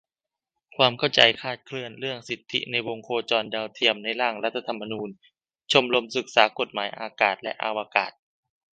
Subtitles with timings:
[0.75, 5.09] ความเข้าใจคลาดเคลื่อนเรื่องสิทธิในวงโคจรของดาวเทียมในร่างรัฐธรรมนูญ-
[5.71, 8.11] ชมรมศึกษากฎหมายอากาศและอวกาศ